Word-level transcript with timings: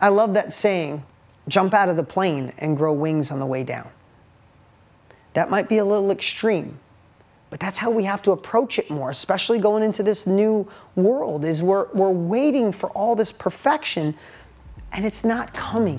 I 0.00 0.08
love 0.10 0.34
that 0.34 0.52
saying 0.52 1.02
jump 1.48 1.74
out 1.74 1.88
of 1.88 1.96
the 1.96 2.04
plane 2.04 2.52
and 2.58 2.76
grow 2.76 2.92
wings 2.92 3.30
on 3.30 3.40
the 3.40 3.46
way 3.46 3.64
down. 3.64 3.88
That 5.32 5.50
might 5.50 5.68
be 5.68 5.78
a 5.78 5.84
little 5.84 6.10
extreme, 6.10 6.78
but 7.50 7.58
that's 7.58 7.78
how 7.78 7.90
we 7.90 8.04
have 8.04 8.22
to 8.22 8.32
approach 8.32 8.78
it 8.78 8.90
more, 8.90 9.10
especially 9.10 9.58
going 9.58 9.82
into 9.82 10.02
this 10.02 10.26
new 10.26 10.68
world 10.94 11.44
is 11.44 11.62
we're, 11.62 11.86
we're 11.92 12.10
waiting 12.10 12.70
for 12.72 12.90
all 12.90 13.16
this 13.16 13.32
perfection 13.32 14.14
and 14.92 15.04
it's 15.04 15.24
not 15.24 15.52
coming. 15.52 15.98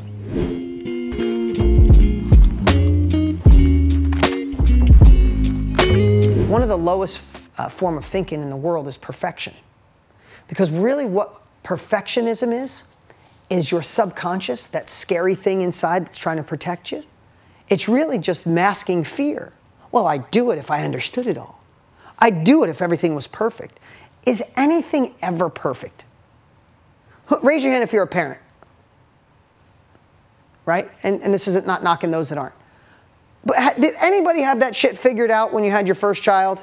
One 6.50 6.64
of 6.64 6.70
the 6.70 6.78
lowest 6.78 7.22
uh, 7.58 7.70
form 7.70 7.98
of 7.98 8.06
thinking 8.06 8.42
in 8.42 8.50
the 8.50 8.56
world 8.56 8.88
is 8.88 8.98
perfection. 8.98 9.54
Because 10.48 10.72
really 10.72 11.06
what 11.06 11.42
perfectionism 11.64 12.52
is, 12.52 12.84
is 13.50 13.72
your 13.72 13.82
subconscious, 13.82 14.68
that 14.68 14.90
scary 14.90 15.36
thing 15.36 15.62
inside 15.62 16.06
that's 16.06 16.18
trying 16.18 16.38
to 16.38 16.44
protect 16.44 16.92
you. 16.92 17.04
It's 17.68 17.88
really 17.88 18.20
just 18.20 18.46
masking 18.46 19.04
fear. 19.04 19.54
Well, 19.92 20.08
I'd 20.08 20.30
do 20.32 20.52
it 20.52 20.58
if 20.58 20.70
I 20.70 20.84
understood 20.84 21.28
it 21.28 21.38
all. 21.38 21.64
I'd 22.20 22.44
do 22.44 22.64
it 22.64 22.70
if 22.70 22.82
everything 22.82 23.16
was 23.16 23.28
perfect. 23.28 23.80
Is 24.26 24.44
anything 24.56 25.16
ever 25.22 25.50
perfect? 25.50 26.04
Raise 27.42 27.64
your 27.64 27.72
hand 27.72 27.84
if 27.84 27.94
you're 27.94 28.04
a 28.04 28.08
parent. 28.08 28.42
Right? 30.66 30.90
And, 31.04 31.22
and 31.24 31.34
this 31.34 31.48
isn't 31.48 31.66
not 31.66 31.84
knocking 31.84 32.12
those 32.12 32.30
that 32.30 32.38
aren't. 32.38 32.56
But 33.46 33.80
did 33.80 33.96
anybody 34.02 34.42
have 34.42 34.60
that 34.60 34.76
shit 34.76 34.98
figured 34.98 35.32
out 35.32 35.54
when 35.54 35.64
you 35.64 35.72
had 35.72 35.88
your 35.88 35.96
first 35.96 36.24
child? 36.24 36.62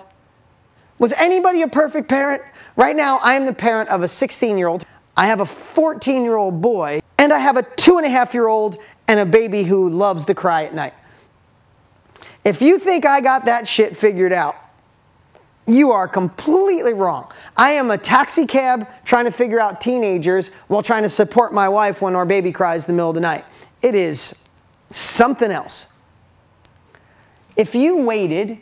Was 0.99 1.13
anybody 1.15 1.63
a 1.63 1.69
perfect 1.69 2.09
parent? 2.09 2.43
Right 2.77 2.97
now, 2.97 3.19
I 3.23 3.35
am 3.35 3.47
the 3.47 3.53
parent 3.53 3.89
of 3.91 4.03
a 4.03 4.09
16 4.09 4.59
year 4.59 4.69
old. 4.69 4.85
I 5.17 5.27
have 5.27 5.41
a 5.41 5.47
14 5.47 6.23
year 6.23 6.37
old 6.37 6.61
boy, 6.61 7.01
and 7.19 7.33
I 7.33 7.39
have 7.39 7.57
a 7.57 7.63
two 7.63 7.97
and 7.97 8.07
a 8.07 8.11
half 8.11 8.35
year 8.35 8.49
old 8.49 8.77
and 9.09 9.21
a 9.21 9.27
baby 9.27 9.63
who 9.63 9.89
loves 9.89 10.25
to 10.27 10.35
cry 10.35 10.65
at 10.65 10.75
night. 10.75 10.95
If 12.45 12.61
you 12.61 12.79
think 12.79 13.07
I 13.07 13.21
got 13.21 13.47
that 13.47 13.67
shit 13.67 13.97
figured 13.97 14.33
out, 14.33 14.57
you 15.67 15.91
are 15.91 16.07
completely 16.07 16.93
wrong. 16.93 17.33
I 17.57 17.73
am 17.73 17.91
a 17.91 17.99
taxi 17.99 18.47
cab 18.47 18.87
trying 19.05 19.25
to 19.25 19.33
figure 19.33 19.59
out 19.59 19.81
teenagers 19.81 20.51
while 20.69 20.83
trying 20.83 21.03
to 21.03 21.09
support 21.09 21.53
my 21.53 21.69
wife 21.69 22.01
when 22.01 22.15
our 22.15 22.27
baby 22.27 22.53
cries 22.53 22.85
in 22.85 22.95
the 22.95 22.97
middle 22.97 23.11
of 23.11 23.17
the 23.17 23.21
night. 23.21 23.45
It 23.83 23.95
is 23.97 24.45
something 24.91 25.51
else. 25.51 25.93
If 27.57 27.75
you 27.75 28.03
waited 28.03 28.59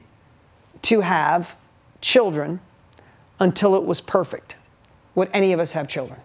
to 0.83 1.01
have 1.01 1.55
children 2.01 2.61
until 3.39 3.75
it 3.75 3.85
was 3.85 4.01
perfect, 4.01 4.57
would 5.15 5.29
any 5.35 5.53
of 5.53 5.61
us 5.61 5.73
have 5.73 5.89
children? 5.89 6.21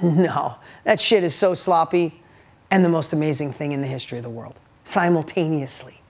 No, 0.02 0.54
that 0.84 0.98
shit 0.98 1.24
is 1.24 1.34
so 1.34 1.54
sloppy 1.54 2.22
and 2.70 2.84
the 2.84 2.88
most 2.88 3.12
amazing 3.12 3.52
thing 3.52 3.72
in 3.72 3.82
the 3.82 3.86
history 3.86 4.18
of 4.18 4.24
the 4.24 4.30
world. 4.30 4.54
Simultaneously. 4.84 6.00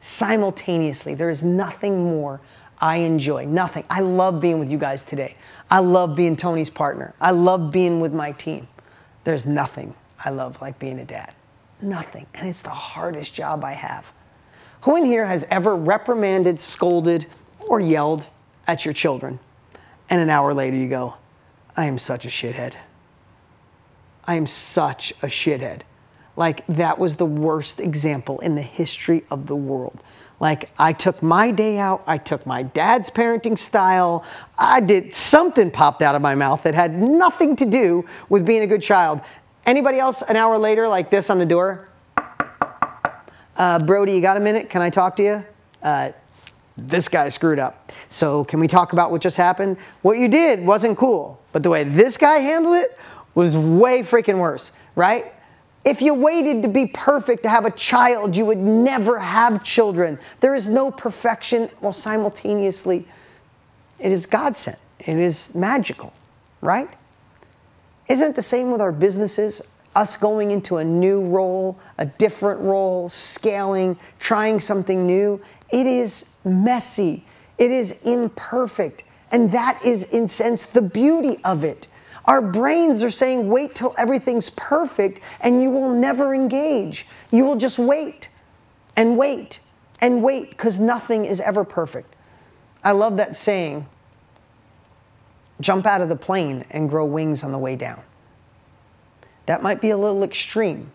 Simultaneously. 0.00 1.14
There 1.14 1.30
is 1.30 1.42
nothing 1.42 2.04
more 2.04 2.40
I 2.80 2.96
enjoy. 2.96 3.46
Nothing. 3.46 3.84
I 3.88 4.00
love 4.00 4.40
being 4.40 4.58
with 4.58 4.70
you 4.70 4.78
guys 4.78 5.04
today. 5.04 5.36
I 5.70 5.80
love 5.80 6.14
being 6.14 6.36
Tony's 6.36 6.70
partner. 6.70 7.14
I 7.20 7.30
love 7.30 7.72
being 7.72 8.00
with 8.00 8.12
my 8.12 8.32
team. 8.32 8.68
There's 9.24 9.46
nothing 9.46 9.94
I 10.24 10.30
love 10.30 10.60
like 10.60 10.78
being 10.78 10.98
a 11.00 11.04
dad. 11.04 11.34
Nothing. 11.80 12.26
And 12.34 12.48
it's 12.48 12.62
the 12.62 12.70
hardest 12.70 13.34
job 13.34 13.64
I 13.64 13.72
have. 13.72 14.12
Who 14.82 14.96
in 14.96 15.04
here 15.04 15.26
has 15.26 15.44
ever 15.50 15.74
reprimanded, 15.74 16.60
scolded, 16.60 17.26
or 17.60 17.80
yelled 17.80 18.26
at 18.66 18.84
your 18.84 18.94
children? 18.94 19.40
And 20.10 20.20
an 20.20 20.30
hour 20.30 20.54
later 20.54 20.76
you 20.76 20.88
go, 20.88 21.14
I 21.76 21.86
am 21.86 21.98
such 21.98 22.24
a 22.24 22.28
shithead. 22.28 22.74
I 24.28 24.34
am 24.34 24.46
such 24.46 25.12
a 25.22 25.26
shithead. 25.26 25.80
Like, 26.36 26.64
that 26.68 26.98
was 26.98 27.16
the 27.16 27.24
worst 27.24 27.80
example 27.80 28.38
in 28.40 28.54
the 28.54 28.62
history 28.62 29.24
of 29.30 29.46
the 29.46 29.56
world. 29.56 30.04
Like, 30.38 30.70
I 30.78 30.92
took 30.92 31.22
my 31.22 31.50
day 31.50 31.78
out, 31.78 32.04
I 32.06 32.18
took 32.18 32.44
my 32.44 32.62
dad's 32.62 33.08
parenting 33.08 33.58
style, 33.58 34.24
I 34.58 34.80
did 34.80 35.14
something 35.14 35.70
popped 35.70 36.02
out 36.02 36.14
of 36.14 36.20
my 36.20 36.34
mouth 36.34 36.62
that 36.64 36.74
had 36.74 36.96
nothing 36.96 37.56
to 37.56 37.64
do 37.64 38.04
with 38.28 38.44
being 38.44 38.62
a 38.62 38.66
good 38.66 38.82
child. 38.82 39.22
Anybody 39.64 39.98
else 39.98 40.20
an 40.20 40.36
hour 40.36 40.58
later, 40.58 40.86
like 40.86 41.10
this 41.10 41.30
on 41.30 41.38
the 41.38 41.46
door? 41.46 41.88
Uh, 43.56 43.78
Brody, 43.80 44.12
you 44.12 44.20
got 44.20 44.36
a 44.36 44.40
minute? 44.40 44.68
Can 44.68 44.82
I 44.82 44.90
talk 44.90 45.16
to 45.16 45.22
you? 45.22 45.44
Uh, 45.82 46.12
this 46.76 47.08
guy 47.08 47.30
screwed 47.30 47.58
up. 47.58 47.90
So, 48.10 48.44
can 48.44 48.60
we 48.60 48.68
talk 48.68 48.92
about 48.92 49.10
what 49.10 49.22
just 49.22 49.38
happened? 49.38 49.78
What 50.02 50.18
you 50.18 50.28
did 50.28 50.64
wasn't 50.64 50.98
cool, 50.98 51.40
but 51.52 51.62
the 51.62 51.70
way 51.70 51.82
this 51.82 52.16
guy 52.16 52.38
handled 52.38 52.76
it 52.76 52.96
was 53.34 53.56
way 53.56 54.02
freaking 54.02 54.38
worse, 54.38 54.72
right? 54.96 55.32
If 55.84 56.02
you 56.02 56.12
waited 56.12 56.62
to 56.62 56.68
be 56.68 56.86
perfect 56.86 57.44
to 57.44 57.48
have 57.48 57.64
a 57.64 57.70
child, 57.70 58.36
you 58.36 58.44
would 58.44 58.58
never 58.58 59.18
have 59.18 59.62
children. 59.64 60.18
There 60.40 60.54
is 60.54 60.68
no 60.68 60.90
perfection, 60.90 61.70
while 61.80 61.92
simultaneously, 61.92 63.06
it 63.98 64.12
is 64.12 64.26
God 64.26 64.56
sent. 64.56 64.78
It 64.98 65.16
is 65.16 65.54
magical, 65.54 66.12
right? 66.60 66.88
Isn't 68.08 68.30
it 68.30 68.36
the 68.36 68.42
same 68.42 68.70
with 68.70 68.80
our 68.80 68.92
businesses? 68.92 69.62
Us 69.94 70.16
going 70.16 70.50
into 70.50 70.76
a 70.76 70.84
new 70.84 71.22
role, 71.22 71.78
a 71.98 72.06
different 72.06 72.60
role, 72.60 73.08
scaling, 73.08 73.96
trying 74.18 74.60
something 74.60 75.06
new. 75.06 75.40
It 75.70 75.86
is 75.86 76.36
messy, 76.44 77.24
it 77.58 77.70
is 77.70 78.02
imperfect. 78.04 79.04
And 79.30 79.52
that 79.52 79.84
is, 79.84 80.12
in 80.12 80.26
sense, 80.26 80.66
the 80.66 80.82
beauty 80.82 81.38
of 81.44 81.64
it. 81.64 81.88
Our 82.28 82.42
brains 82.42 83.02
are 83.02 83.10
saying, 83.10 83.48
wait 83.48 83.74
till 83.74 83.94
everything's 83.96 84.50
perfect 84.50 85.20
and 85.40 85.62
you 85.62 85.70
will 85.70 85.88
never 85.88 86.34
engage. 86.34 87.06
You 87.30 87.46
will 87.46 87.56
just 87.56 87.78
wait 87.78 88.28
and 88.96 89.16
wait 89.16 89.60
and 90.02 90.22
wait 90.22 90.50
because 90.50 90.78
nothing 90.78 91.24
is 91.24 91.40
ever 91.40 91.64
perfect. 91.64 92.14
I 92.84 92.92
love 92.92 93.16
that 93.16 93.34
saying 93.34 93.86
jump 95.58 95.86
out 95.86 96.02
of 96.02 96.10
the 96.10 96.16
plane 96.16 96.66
and 96.70 96.90
grow 96.90 97.06
wings 97.06 97.42
on 97.42 97.50
the 97.50 97.58
way 97.58 97.76
down. 97.76 98.02
That 99.46 99.62
might 99.62 99.80
be 99.80 99.88
a 99.88 99.96
little 99.96 100.22
extreme, 100.22 100.92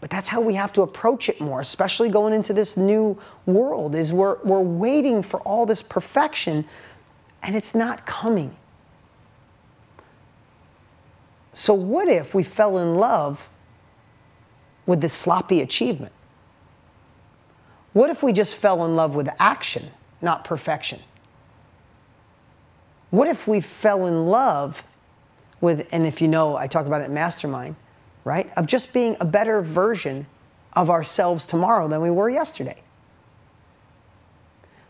but 0.00 0.10
that's 0.10 0.28
how 0.28 0.40
we 0.40 0.54
have 0.54 0.72
to 0.72 0.82
approach 0.82 1.28
it 1.28 1.40
more, 1.40 1.60
especially 1.60 2.08
going 2.08 2.34
into 2.34 2.52
this 2.52 2.76
new 2.76 3.16
world 3.46 3.94
is 3.94 4.12
we're, 4.12 4.38
we're 4.42 4.60
waiting 4.60 5.22
for 5.22 5.38
all 5.42 5.64
this 5.64 5.80
perfection 5.80 6.64
and 7.44 7.54
it's 7.54 7.72
not 7.72 8.04
coming. 8.04 8.56
So, 11.56 11.72
what 11.72 12.06
if 12.06 12.34
we 12.34 12.42
fell 12.42 12.76
in 12.76 12.96
love 12.96 13.48
with 14.84 15.00
this 15.00 15.14
sloppy 15.14 15.62
achievement? 15.62 16.12
What 17.94 18.10
if 18.10 18.22
we 18.22 18.34
just 18.34 18.54
fell 18.54 18.84
in 18.84 18.94
love 18.94 19.14
with 19.14 19.30
action, 19.38 19.90
not 20.20 20.44
perfection? 20.44 21.00
What 23.08 23.26
if 23.26 23.48
we 23.48 23.62
fell 23.62 24.04
in 24.04 24.26
love 24.26 24.84
with, 25.62 25.88
and 25.92 26.06
if 26.06 26.20
you 26.20 26.28
know, 26.28 26.56
I 26.56 26.66
talk 26.66 26.84
about 26.84 27.00
it 27.00 27.04
in 27.04 27.14
Mastermind, 27.14 27.74
right? 28.24 28.52
Of 28.58 28.66
just 28.66 28.92
being 28.92 29.16
a 29.18 29.24
better 29.24 29.62
version 29.62 30.26
of 30.74 30.90
ourselves 30.90 31.46
tomorrow 31.46 31.88
than 31.88 32.02
we 32.02 32.10
were 32.10 32.28
yesterday? 32.28 32.82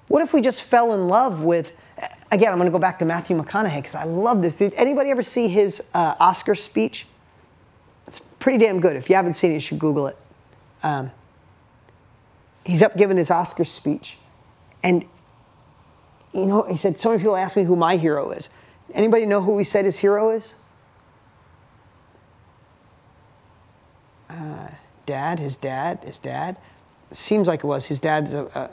What 0.08 0.20
if 0.20 0.32
we 0.32 0.40
just 0.40 0.62
fell 0.62 0.94
in 0.94 1.06
love 1.06 1.42
with 1.42 1.70
again, 2.30 2.52
I'm 2.52 2.58
going 2.58 2.66
to 2.66 2.72
go 2.72 2.78
back 2.78 2.98
to 3.00 3.04
Matthew 3.04 3.40
McConaughey 3.40 3.76
because 3.76 3.94
I 3.94 4.04
love 4.04 4.42
this. 4.42 4.56
Did 4.56 4.74
anybody 4.74 5.10
ever 5.10 5.22
see 5.22 5.48
his 5.48 5.82
uh, 5.94 6.14
Oscar 6.18 6.54
speech? 6.54 7.06
It's 8.06 8.20
pretty 8.38 8.58
damn 8.58 8.80
good. 8.80 8.96
If 8.96 9.08
you 9.08 9.16
haven't 9.16 9.34
seen 9.34 9.52
it, 9.52 9.54
you 9.54 9.60
should 9.60 9.78
Google 9.78 10.06
it. 10.08 10.16
Um, 10.82 11.10
he's 12.64 12.82
up 12.82 12.96
giving 12.96 13.16
his 13.16 13.30
Oscar 13.30 13.64
speech, 13.64 14.18
and 14.82 15.04
you 16.32 16.44
know, 16.44 16.62
he 16.62 16.76
said, 16.76 16.98
so 17.00 17.08
many 17.08 17.20
people 17.20 17.36
ask 17.36 17.56
me 17.56 17.64
who 17.64 17.76
my 17.76 17.96
hero 17.96 18.30
is. 18.30 18.50
Anybody 18.92 19.24
know 19.24 19.40
who 19.40 19.56
he 19.56 19.64
said 19.64 19.84
his 19.86 19.98
hero 19.98 20.30
is? 20.30 20.54
Uh, 24.28 24.68
dad, 25.06 25.38
his 25.38 25.56
dad, 25.56 26.04
his 26.04 26.18
dad. 26.18 26.58
Seems 27.10 27.48
like 27.48 27.60
it 27.60 27.66
was. 27.66 27.86
His 27.86 28.00
dad's 28.00 28.34
a, 28.34 28.44
a 28.54 28.70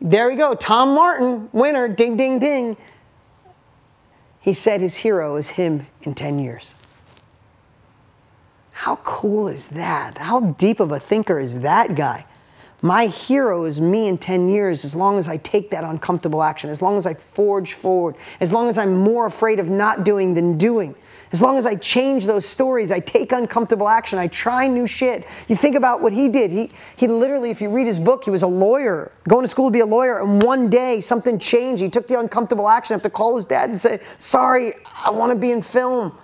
there 0.00 0.28
we 0.28 0.36
go. 0.36 0.54
Tom 0.54 0.94
Martin, 0.94 1.48
winner. 1.52 1.88
Ding, 1.88 2.16
ding, 2.16 2.38
ding. 2.38 2.76
He 4.40 4.52
said 4.52 4.80
his 4.80 4.96
hero 4.96 5.36
is 5.36 5.48
him 5.48 5.86
in 6.02 6.14
10 6.14 6.38
years. 6.38 6.74
How 8.72 8.96
cool 8.96 9.48
is 9.48 9.66
that? 9.68 10.16
How 10.16 10.40
deep 10.40 10.80
of 10.80 10.90
a 10.90 10.98
thinker 10.98 11.38
is 11.38 11.60
that 11.60 11.94
guy? 11.94 12.24
My 12.82 13.06
hero 13.06 13.66
is 13.66 13.80
me 13.80 14.08
in 14.08 14.16
10 14.16 14.48
years 14.48 14.86
as 14.86 14.94
long 14.94 15.18
as 15.18 15.28
I 15.28 15.36
take 15.38 15.70
that 15.70 15.84
uncomfortable 15.84 16.42
action, 16.42 16.70
as 16.70 16.80
long 16.80 16.96
as 16.96 17.04
I 17.04 17.12
forge 17.12 17.74
forward, 17.74 18.16
as 18.40 18.52
long 18.52 18.68
as 18.68 18.78
I'm 18.78 18.96
more 18.96 19.26
afraid 19.26 19.60
of 19.60 19.68
not 19.68 20.02
doing 20.02 20.32
than 20.32 20.56
doing. 20.56 20.94
As 21.32 21.42
long 21.42 21.58
as 21.58 21.66
I 21.66 21.76
change 21.76 22.26
those 22.26 22.46
stories, 22.46 22.90
I 22.90 22.98
take 22.98 23.32
uncomfortable 23.32 23.88
action, 23.88 24.18
I 24.18 24.26
try 24.28 24.66
new 24.66 24.86
shit. 24.86 25.28
You 25.46 25.56
think 25.56 25.76
about 25.76 26.00
what 26.00 26.12
he 26.12 26.28
did. 26.28 26.50
He, 26.50 26.70
he 26.96 27.06
literally, 27.06 27.50
if 27.50 27.60
you 27.60 27.68
read 27.68 27.86
his 27.86 28.00
book, 28.00 28.24
he 28.24 28.30
was 28.30 28.42
a 28.42 28.48
lawyer, 28.48 29.12
going 29.28 29.44
to 29.44 29.48
school 29.48 29.68
to 29.68 29.72
be 29.72 29.80
a 29.80 29.86
lawyer, 29.86 30.20
and 30.20 30.42
one 30.42 30.70
day 30.70 31.00
something 31.00 31.38
changed. 31.38 31.82
He 31.82 31.88
took 31.88 32.08
the 32.08 32.18
uncomfortable 32.18 32.68
action, 32.68 32.94
have 32.94 33.02
to 33.02 33.10
call 33.10 33.36
his 33.36 33.44
dad 33.44 33.68
and 33.68 33.78
say, 33.78 34.00
Sorry, 34.18 34.72
I 35.04 35.10
want 35.10 35.32
to 35.32 35.38
be 35.38 35.52
in 35.52 35.62
film. 35.62 36.18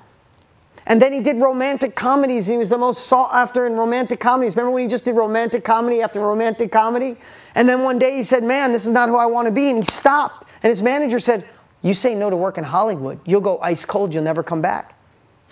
And 0.88 1.02
then 1.02 1.12
he 1.12 1.20
did 1.20 1.40
romantic 1.40 1.96
comedies. 1.96 2.46
He 2.46 2.56
was 2.56 2.68
the 2.68 2.78
most 2.78 3.06
sought 3.08 3.34
after 3.34 3.66
in 3.66 3.74
romantic 3.74 4.20
comedies. 4.20 4.54
Remember 4.54 4.72
when 4.72 4.82
he 4.82 4.88
just 4.88 5.04
did 5.04 5.16
romantic 5.16 5.64
comedy 5.64 6.00
after 6.00 6.20
romantic 6.20 6.70
comedy? 6.70 7.16
And 7.56 7.68
then 7.68 7.82
one 7.82 7.98
day 7.98 8.16
he 8.16 8.22
said, 8.22 8.44
Man, 8.44 8.72
this 8.72 8.86
is 8.86 8.92
not 8.92 9.08
who 9.08 9.16
I 9.16 9.26
want 9.26 9.48
to 9.48 9.52
be. 9.52 9.68
And 9.68 9.78
he 9.78 9.84
stopped. 9.84 10.48
And 10.62 10.70
his 10.70 10.82
manager 10.82 11.18
said, 11.18 11.44
You 11.82 11.92
say 11.92 12.14
no 12.14 12.30
to 12.30 12.36
work 12.36 12.56
in 12.56 12.62
Hollywood. 12.62 13.18
You'll 13.24 13.40
go 13.40 13.58
ice 13.60 13.84
cold. 13.84 14.14
You'll 14.14 14.22
never 14.22 14.44
come 14.44 14.62
back. 14.62 14.96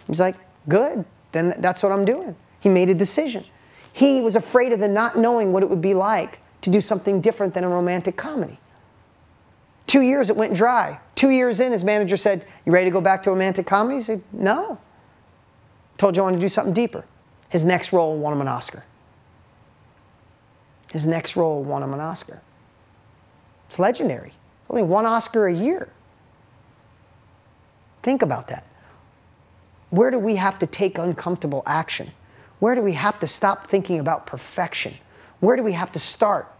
He's 0.07 0.21
like, 0.21 0.37
Good. 0.69 1.05
Then 1.33 1.55
that's 1.59 1.83
what 1.83 1.91
I'm 1.91 2.05
doing. 2.05 2.37
He 2.61 2.69
made 2.69 2.89
a 2.89 2.95
decision. 2.95 3.45
He 3.93 4.21
was 4.21 4.37
afraid 4.37 4.73
of 4.73 4.79
the 4.79 4.89
not 4.89 5.19
knowing 5.19 5.53
what 5.53 5.65
it 5.65 5.69
would 5.69 5.81
be 5.81 5.95
like 5.95 6.39
to 6.61 6.71
do 6.71 6.81
something 6.81 7.21
different 7.21 7.55
than 7.55 7.65
a 7.65 7.69
romantic 7.69 8.17
comedy. 8.17 8.59
Two 9.87 10.01
years 10.01 10.31
it 10.31 10.37
went 10.37 10.55
dry. 10.55 10.99
Two 11.15 11.31
years 11.31 11.61
in, 11.61 11.73
his 11.73 11.83
manager 11.83 12.17
said, 12.17 12.47
You 12.65 12.73
ready 12.73 12.87
to 12.87 12.93
go 12.93 13.01
back 13.01 13.25
to 13.25 13.31
romantic 13.31 13.67
comedy? 13.67 13.97
He 13.97 14.01
said, 14.01 14.23
No. 14.33 14.79
Told 16.05 16.19
wanted 16.19 16.37
to 16.37 16.43
do 16.43 16.51
something 16.51 16.75
deeper. 16.75 17.03
His 17.49 17.65
next 17.65 17.91
role 17.91 18.19
won 18.19 18.35
him 18.35 18.43
an 18.43 18.47
Oscar. 18.47 18.85
His 20.93 21.07
next 21.07 21.35
role 21.35 21.63
won 21.65 21.83
him 21.83 21.95
an 21.95 22.01
Oscar. 22.01 22.43
It's 23.69 23.79
legendary. 23.79 24.33
Only 24.69 24.83
one 24.83 25.07
Oscar 25.07 25.47
a 25.47 25.55
year. 25.55 25.89
Think 28.03 28.21
about 28.21 28.49
that. 28.49 28.67
Where 29.89 30.11
do 30.11 30.19
we 30.19 30.37
have 30.37 30.59
to 30.59 30.67
take 30.67 30.99
uncomfortable 30.99 31.63
action? 31.65 32.11
Where 32.59 32.75
do 32.75 32.83
we 32.83 32.93
have 32.93 33.19
to 33.21 33.27
stop 33.27 33.67
thinking 33.67 33.99
about 33.99 34.27
perfection? 34.27 34.93
Where 35.41 35.57
do 35.57 35.63
we 35.63 35.73
have 35.73 35.91
to 35.93 35.99
start 35.99 36.53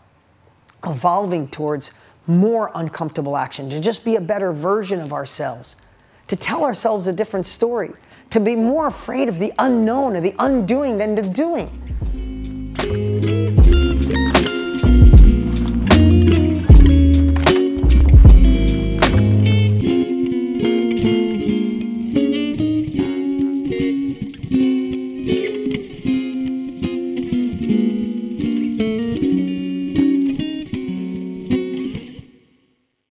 evolving 0.87 1.49
towards 1.49 1.91
more 2.27 2.71
uncomfortable 2.75 3.37
action, 3.37 3.69
to 3.69 3.79
just 3.79 4.07
be 4.07 4.17
a 4.17 4.23
better 4.23 4.55
version 4.55 5.01
of 5.01 5.13
ourselves, 5.13 5.77
to 6.29 6.35
tell 6.35 6.65
ourselves 6.65 7.09
a 7.09 7.13
different 7.13 7.45
story, 7.45 7.91
to 8.35 8.41
be 8.41 8.57
more 8.57 8.89
afraid 8.89 9.29
of 9.29 9.39
the 9.39 9.53
unknown 9.61 10.17
or 10.17 10.21
the 10.21 10.35
undoing 10.41 10.99
than 10.99 11.15
the 11.15 11.23
doing. 11.23 11.71